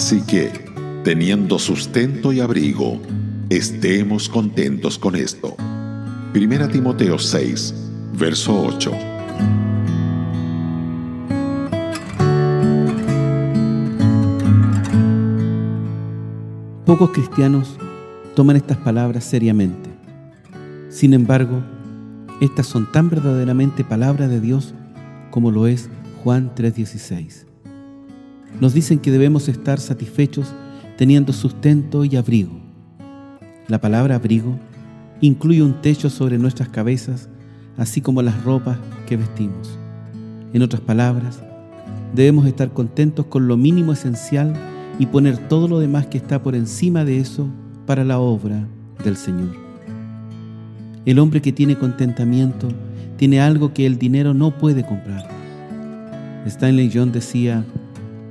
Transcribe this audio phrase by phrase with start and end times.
[0.00, 0.50] Así que,
[1.04, 2.98] teniendo sustento y abrigo,
[3.50, 5.54] estemos contentos con esto.
[6.32, 7.74] Primera Timoteo 6,
[8.18, 8.92] verso 8.
[16.86, 17.76] Pocos cristianos
[18.34, 19.90] toman estas palabras seriamente.
[20.88, 21.62] Sin embargo,
[22.40, 24.72] estas son tan verdaderamente palabras de Dios
[25.30, 25.90] como lo es
[26.24, 27.49] Juan 3:16.
[28.58, 30.52] Nos dicen que debemos estar satisfechos
[30.96, 32.60] teniendo sustento y abrigo.
[33.68, 34.58] La palabra abrigo
[35.20, 37.28] incluye un techo sobre nuestras cabezas,
[37.76, 39.78] así como las ropas que vestimos.
[40.52, 41.40] En otras palabras,
[42.14, 44.52] debemos estar contentos con lo mínimo esencial
[44.98, 47.48] y poner todo lo demás que está por encima de eso
[47.86, 48.66] para la obra
[49.04, 49.54] del Señor.
[51.06, 52.68] El hombre que tiene contentamiento
[53.16, 55.28] tiene algo que el dinero no puede comprar.
[56.46, 57.64] Stanley John decía,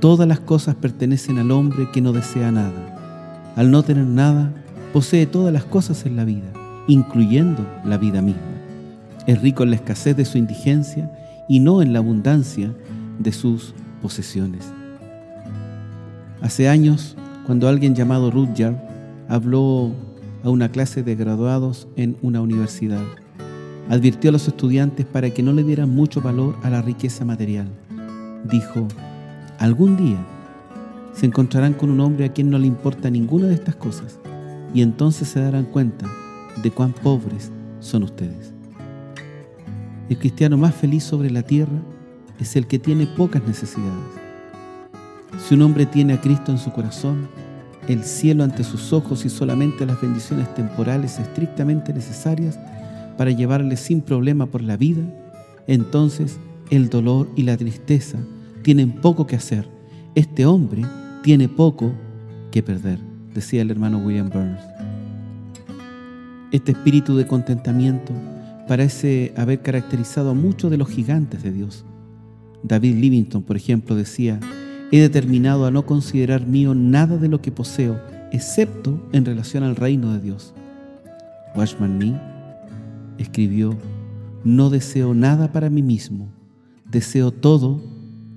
[0.00, 3.52] todas las cosas pertenecen al hombre que no desea nada.
[3.54, 4.52] Al no tener nada,
[4.92, 6.50] posee todas las cosas en la vida,
[6.88, 8.40] incluyendo la vida misma.
[9.26, 11.12] Es rico en la escasez de su indigencia
[11.48, 12.74] y no en la abundancia
[13.18, 14.72] de sus posesiones.
[16.40, 18.76] Hace años, cuando alguien llamado Rudyard
[19.28, 19.92] habló
[20.42, 23.04] a una clase de graduados en una universidad,
[23.90, 27.68] advirtió a los estudiantes para que no le dieran mucho valor a la riqueza material.
[28.44, 28.88] Dijo,
[29.60, 30.18] algún día
[31.12, 34.18] se encontrarán con un hombre a quien no le importa ninguna de estas cosas
[34.74, 36.06] y entonces se darán cuenta
[36.60, 38.52] de cuán pobres son ustedes.
[40.08, 41.80] El cristiano más feliz sobre la tierra
[42.40, 44.20] es el que tiene pocas necesidades
[45.38, 47.28] si un hombre tiene a Cristo en su corazón,
[47.88, 52.58] el cielo ante sus ojos y solamente las bendiciones temporales estrictamente necesarias
[53.16, 55.02] para llevarle sin problema por la vida,
[55.66, 56.38] entonces
[56.70, 58.18] el dolor y la tristeza
[58.62, 59.68] tienen poco que hacer.
[60.14, 60.82] Este hombre
[61.22, 61.92] tiene poco
[62.50, 62.98] que perder,
[63.34, 64.60] decía el hermano William Burns.
[66.52, 68.12] Este espíritu de contentamiento
[68.66, 71.84] parece haber caracterizado a muchos de los gigantes de Dios.
[72.62, 74.40] David Livingstone, por ejemplo, decía,
[74.92, 78.00] He determinado a no considerar mío nada de lo que poseo,
[78.32, 80.52] excepto en relación al reino de Dios.
[81.54, 82.30] Watchman Nee
[83.18, 83.76] escribió,
[84.44, 86.28] no deseo nada para mí mismo,
[86.90, 87.80] deseo todo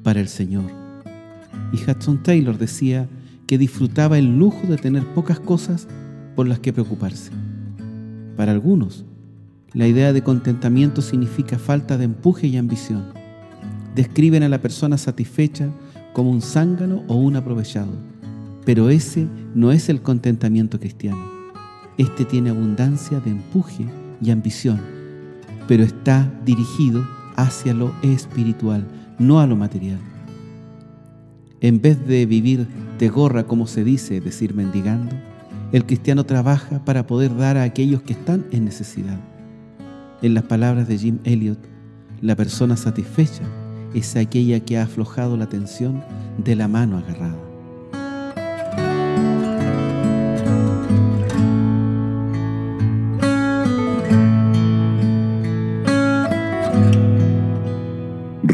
[0.04, 0.66] para el Señor.
[1.72, 3.08] Y Hudson Taylor decía
[3.48, 5.88] que disfrutaba el lujo de tener pocas cosas
[6.36, 7.32] por las que preocuparse.
[8.36, 9.06] Para algunos,
[9.74, 13.06] la idea de contentamiento significa falta de empuje y ambición.
[13.96, 15.70] Describen a la persona satisfecha
[16.14, 17.92] como un zángano o un aprovechado.
[18.66, 21.24] Pero ese no es el contentamiento cristiano.
[21.98, 23.86] Este tiene abundancia de empuje
[24.22, 24.82] y ambición,
[25.68, 28.86] pero está dirigido hacia lo espiritual,
[29.20, 30.00] no a lo material.
[31.62, 32.68] En vez de vivir
[33.00, 35.16] de gorra, como se dice, decir mendigando,
[35.72, 39.20] el cristiano trabaja para poder dar a aquellos que están en necesidad.
[40.22, 41.60] En las palabras de Jim Elliot,
[42.22, 43.44] la persona satisfecha
[43.94, 46.04] es aquella que ha aflojado la tensión
[46.38, 47.53] de la mano agarrada.